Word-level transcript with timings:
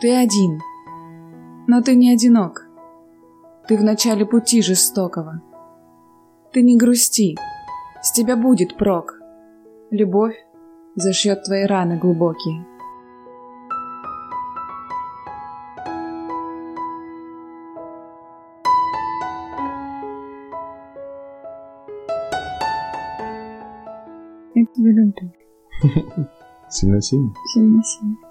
Ты 0.00 0.16
один. 0.16 0.62
Но 1.66 1.82
ты 1.82 1.94
не 1.94 2.10
одинок. 2.10 2.66
Ты 3.68 3.76
в 3.76 3.84
начале 3.84 4.24
пути 4.24 4.62
жестокого. 4.62 5.42
Ты 6.52 6.62
не 6.62 6.78
грусти. 6.78 7.36
С 8.00 8.10
тебя 8.12 8.34
будет 8.34 8.78
прок. 8.78 9.20
Любовь 9.90 10.36
зашьет 10.94 11.44
твои 11.44 11.64
раны 11.64 11.98
глубокие. 11.98 12.66
Я 24.54 24.64
тебя 24.64 24.92
люблю. 24.92 25.30
Сильно-сильно? 26.70 27.34
Сильно-сильно. 27.52 28.29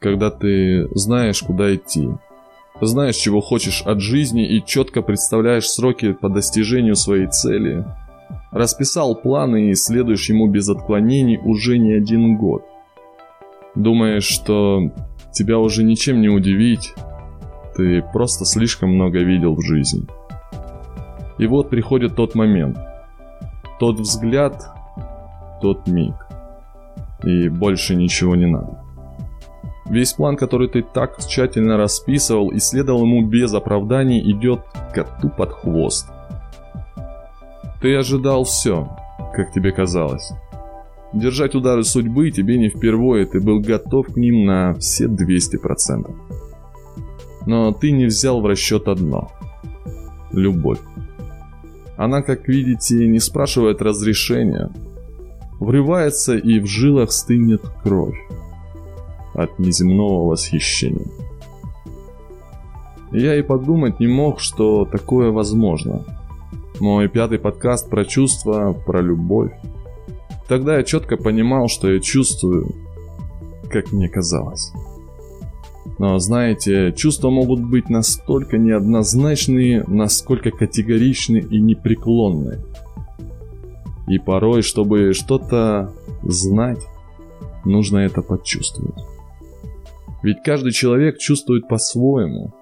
Когда 0.00 0.30
ты 0.30 0.88
знаешь, 0.94 1.42
куда 1.42 1.74
идти, 1.74 2.08
знаешь, 2.80 3.16
чего 3.16 3.42
хочешь 3.42 3.82
от 3.84 4.00
жизни 4.00 4.48
и 4.48 4.64
четко 4.64 5.02
представляешь 5.02 5.68
сроки 5.68 6.14
по 6.14 6.30
достижению 6.30 6.96
своей 6.96 7.26
цели, 7.26 7.84
расписал 8.50 9.14
планы 9.14 9.68
и 9.68 9.74
следуешь 9.74 10.30
ему 10.30 10.48
без 10.48 10.70
отклонений 10.70 11.38
уже 11.44 11.76
не 11.76 11.92
один 11.92 12.38
год. 12.38 12.64
Думаешь, 13.74 14.24
что 14.24 14.90
тебя 15.32 15.58
уже 15.58 15.84
ничем 15.84 16.22
не 16.22 16.30
удивить, 16.30 16.94
ты 17.76 18.00
просто 18.00 18.46
слишком 18.46 18.94
много 18.94 19.18
видел 19.18 19.54
в 19.54 19.60
жизни. 19.60 20.06
И 21.36 21.46
вот 21.46 21.68
приходит 21.68 22.16
тот 22.16 22.34
момент, 22.34 22.78
тот 23.78 24.00
взгляд, 24.00 24.64
тот 25.60 25.86
миг. 25.86 26.14
И 27.22 27.50
больше 27.50 27.96
ничего 27.96 28.34
не 28.34 28.46
надо. 28.46 28.79
Весь 29.90 30.12
план, 30.12 30.36
который 30.36 30.68
ты 30.68 30.82
так 30.82 31.18
тщательно 31.18 31.76
расписывал 31.76 32.50
и 32.52 32.60
следовал 32.60 33.02
ему 33.02 33.26
без 33.26 33.52
оправданий, 33.52 34.20
идет 34.30 34.60
коту 34.94 35.28
под 35.28 35.50
хвост. 35.50 36.06
Ты 37.82 37.96
ожидал 37.96 38.44
все, 38.44 38.88
как 39.34 39.50
тебе 39.50 39.72
казалось. 39.72 40.30
Держать 41.12 41.56
удары 41.56 41.82
судьбы 41.82 42.30
тебе 42.30 42.56
не 42.56 42.68
впервые, 42.68 43.26
ты 43.26 43.40
был 43.40 43.58
готов 43.58 44.06
к 44.06 44.16
ним 44.16 44.46
на 44.46 44.74
все 44.74 45.06
200%. 45.06 46.14
Но 47.46 47.72
ты 47.72 47.90
не 47.90 48.04
взял 48.04 48.40
в 48.40 48.46
расчет 48.46 48.86
одно– 48.86 49.32
любовь. 50.32 50.78
Она, 51.96 52.22
как 52.22 52.46
видите, 52.46 53.08
не 53.08 53.18
спрашивает 53.18 53.82
разрешения, 53.82 54.70
врывается 55.58 56.36
и 56.36 56.60
в 56.60 56.66
жилах 56.66 57.10
стынет 57.10 57.62
кровь 57.82 58.16
от 59.34 59.58
неземного 59.58 60.28
восхищения. 60.28 61.06
Я 63.12 63.36
и 63.36 63.42
подумать 63.42 63.98
не 63.98 64.06
мог, 64.06 64.40
что 64.40 64.84
такое 64.84 65.30
возможно. 65.30 66.04
Мой 66.78 67.08
пятый 67.08 67.38
подкаст 67.38 67.90
про 67.90 68.04
чувства, 68.04 68.72
про 68.72 69.00
любовь. 69.00 69.52
Тогда 70.48 70.76
я 70.76 70.84
четко 70.84 71.16
понимал, 71.16 71.68
что 71.68 71.90
я 71.90 72.00
чувствую, 72.00 72.72
как 73.68 73.92
мне 73.92 74.08
казалось. 74.08 74.72
Но 75.98 76.18
знаете, 76.18 76.92
чувства 76.92 77.30
могут 77.30 77.60
быть 77.60 77.90
настолько 77.90 78.58
неоднозначные, 78.58 79.84
насколько 79.86 80.50
категоричны 80.50 81.38
и 81.38 81.60
непреклонны. 81.60 82.60
И 84.08 84.18
порой, 84.18 84.62
чтобы 84.62 85.12
что-то 85.14 85.92
знать, 86.22 86.80
нужно 87.64 87.98
это 87.98 88.22
почувствовать. 88.22 89.09
Ведь 90.22 90.42
каждый 90.42 90.72
человек 90.72 91.18
чувствует 91.18 91.66
по-своему. 91.66 92.52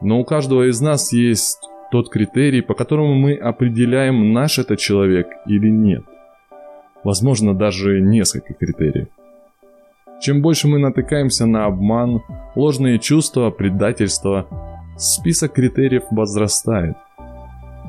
Но 0.00 0.20
у 0.20 0.24
каждого 0.24 0.68
из 0.68 0.80
нас 0.80 1.12
есть 1.12 1.58
тот 1.90 2.08
критерий, 2.08 2.62
по 2.62 2.74
которому 2.74 3.14
мы 3.14 3.34
определяем, 3.34 4.32
наш 4.32 4.58
это 4.58 4.76
человек 4.76 5.28
или 5.46 5.68
нет. 5.68 6.04
Возможно, 7.04 7.54
даже 7.54 8.00
несколько 8.00 8.54
критериев. 8.54 9.08
Чем 10.20 10.40
больше 10.40 10.68
мы 10.68 10.78
натыкаемся 10.78 11.44
на 11.44 11.66
обман, 11.66 12.22
ложные 12.54 12.98
чувства, 12.98 13.50
предательство, 13.50 14.46
список 14.96 15.52
критериев 15.52 16.04
возрастает. 16.10 16.96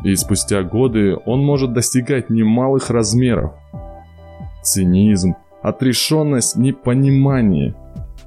И 0.03 0.13
спустя 0.15 0.63
годы 0.63 1.15
он 1.25 1.43
может 1.43 1.71
достигать 1.71 2.29
немалых 2.29 2.89
размеров. 2.89 3.53
Цинизм, 4.63 5.35
отрешенность, 5.63 6.57
непонимание– 6.57 7.73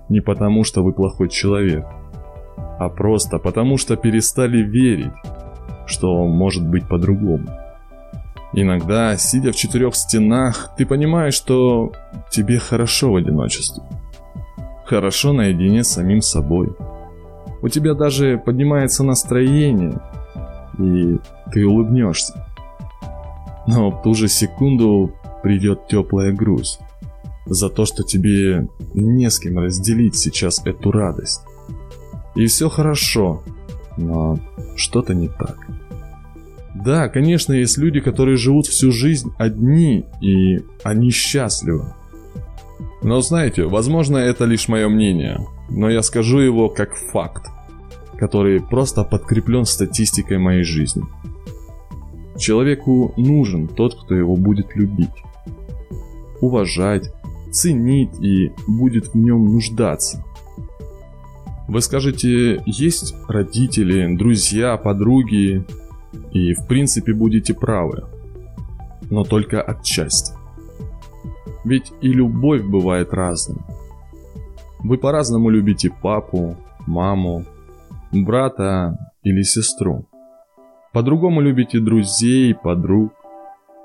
не 0.09 0.21
потому, 0.21 0.65
что 0.65 0.83
вы 0.83 0.93
плохой 0.93 1.29
человек, 1.29 1.87
а 2.79 2.89
просто 2.89 3.39
потому, 3.39 3.77
что 3.77 3.97
перестали 3.97 4.59
верить, 4.59 5.13
что 5.87 6.27
может 6.27 6.67
быть 6.67 6.89
по-другому. 6.89 7.49
Иногда, 8.55 9.17
сидя 9.17 9.53
в 9.53 9.57
четырех 9.57 9.95
стенах, 9.95 10.71
ты 10.77 10.87
понимаешь, 10.87 11.35
что 11.35 11.93
тебе 12.31 12.59
хорошо 12.59 13.13
в 13.13 13.17
одиночестве. 13.17 13.83
Хорошо 14.87 15.33
наедине 15.33 15.85
с 15.85 15.89
самим 15.89 16.23
собой. 16.23 16.75
У 17.61 17.69
тебя 17.69 17.93
даже 17.93 18.39
поднимается 18.39 19.05
настроение, 19.05 20.01
и 20.79 21.19
ты 21.53 21.67
улыбнешься. 21.67 22.47
Но 23.67 23.91
в 23.91 24.03
ту 24.03 24.15
же 24.15 24.29
секунду 24.29 25.13
придет 25.43 25.89
теплая 25.89 26.33
грусть 26.33 26.81
за 27.49 27.69
то, 27.69 27.85
что 27.85 28.03
тебе 28.03 28.69
не 28.95 29.31
с 29.31 29.39
кем 29.39 29.59
разделить 29.59 30.17
сейчас 30.17 30.65
эту 30.65 30.91
радость. 30.91 31.41
И 32.35 32.47
все 32.47 32.69
хорошо, 32.69 33.43
но 33.97 34.39
что-то 34.77 35.15
не 35.15 35.29
так. 35.29 35.57
Да, 36.75 37.09
конечно, 37.09 37.53
есть 37.53 37.79
люди, 37.79 38.01
которые 38.01 38.37
живут 38.37 38.67
всю 38.67 38.93
жизнь 38.93 39.33
одни, 39.39 40.07
и 40.21 40.61
они 40.85 41.11
счастливы. 41.11 41.93
Но 43.03 43.21
знаете, 43.21 43.65
возможно, 43.65 44.17
это 44.17 44.45
лишь 44.45 44.69
мое 44.69 44.89
мнение, 44.89 45.41
но 45.71 45.89
я 45.91 46.03
скажу 46.03 46.39
его 46.39 46.69
как 46.69 46.95
факт, 46.95 47.47
который 48.17 48.61
просто 48.61 49.05
подкреплен 49.05 49.65
статистикой 49.65 50.39
моей 50.39 50.63
жизни. 50.63 51.05
Человеку 52.39 53.13
нужен 53.17 53.67
тот, 53.67 54.01
кто 54.01 54.15
его 54.15 54.37
будет 54.37 54.77
любить, 54.77 55.11
уважать, 56.41 57.13
ценить 57.51 58.21
и 58.21 58.53
будет 58.67 59.09
в 59.09 59.15
нем 59.15 59.53
нуждаться. 59.53 60.25
Вы 61.69 61.83
скажете, 61.83 62.63
есть 62.65 63.15
родители, 63.29 64.17
друзья, 64.17 64.77
подруги, 64.77 65.65
и 66.33 66.55
в 66.55 66.67
принципе 66.67 67.13
будете 67.13 67.53
правы, 67.53 68.05
но 69.11 69.25
только 69.25 69.61
отчасти. 69.61 70.33
Ведь 71.65 71.93
и 72.01 72.09
любовь 72.09 72.63
бывает 72.63 73.13
разной. 73.13 73.59
Вы 74.79 74.97
по-разному 74.97 75.51
любите 75.51 75.91
папу, 75.91 76.57
маму, 76.87 77.45
брата 78.13 78.99
или 79.23 79.43
сестру. 79.43 80.07
По-другому 80.93 81.41
любите 81.41 81.81
друзей, 81.81 82.55
подруг. 82.55 83.13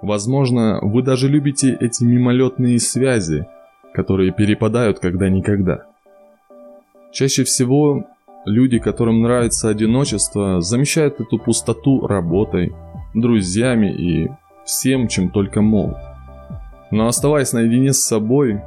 Возможно, 0.02 0.80
вы 0.82 1.02
даже 1.02 1.28
любите 1.28 1.76
эти 1.80 2.04
мимолетные 2.04 2.80
связи, 2.80 3.46
которые 3.94 4.32
перепадают 4.32 5.00
когда-никогда. 5.00 5.86
Чаще 7.12 7.44
всего 7.44 8.06
люди, 8.46 8.80
которым 8.80 9.22
нравится 9.22 9.70
одиночество, 9.70 10.62
замещают 10.62 11.20
эту 11.20 11.38
пустоту 11.38 12.08
работой, 12.08 12.74
друзьями 13.14 13.94
и 13.94 14.30
всем, 14.66 15.08
чем 15.08 15.30
только 15.30 15.62
могут. 15.62 15.98
Но 16.92 17.08
оставаясь 17.08 17.54
наедине 17.54 17.94
с 17.94 18.04
собой, 18.04 18.62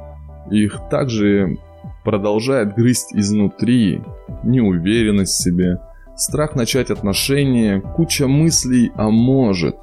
их 0.49 0.79
также 0.89 1.57
продолжает 2.03 2.73
грызть 2.73 3.13
изнутри 3.13 4.01
неуверенность 4.43 5.33
в 5.33 5.43
себе, 5.43 5.81
страх 6.15 6.55
начать 6.55 6.89
отношения, 6.89 7.81
куча 7.81 8.27
мыслей 8.27 8.91
«а 8.95 9.09
может», 9.09 9.75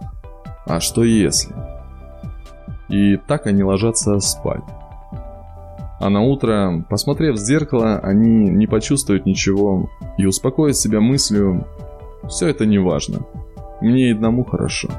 а 0.67 0.81
что 0.81 1.05
если? 1.05 1.55
И 2.89 3.17
так 3.17 3.47
они 3.47 3.63
ложатся 3.63 4.19
спать. 4.21 4.63
А 6.05 6.11
на 6.11 6.21
утро, 6.21 6.85
посмотрев 6.91 7.37
в 7.37 7.39
зеркало, 7.39 7.99
они 7.99 8.51
не 8.51 8.67
почувствуют 8.67 9.25
ничего 9.25 9.89
и 10.19 10.27
успокоят 10.27 10.77
себя 10.77 11.01
мыслью 11.01 11.67
«все 12.29 12.49
это 12.49 12.67
не 12.67 12.77
важно, 12.77 13.21
мне 13.81 14.11
и 14.11 14.13
одному 14.13 14.45
хорошо». 14.45 14.91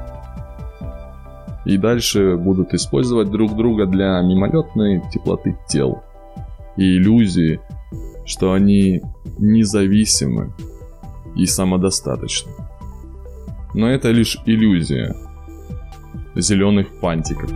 И 1.64 1.78
дальше 1.78 2.36
будут 2.36 2.74
использовать 2.74 3.30
друг 3.30 3.54
друга 3.54 3.86
для 3.86 4.20
мимолетной 4.20 5.00
теплоты 5.12 5.56
тел 5.68 6.02
и 6.76 6.96
иллюзии, 6.96 7.60
что 8.24 8.52
они 8.52 9.00
независимы 9.38 10.54
и 11.36 11.46
самодостаточны. 11.46 12.50
Но 13.74 13.88
это 13.88 14.10
лишь 14.10 14.38
иллюзия 14.44 15.14
зеленых 16.34 16.88
фантиков. 17.00 17.52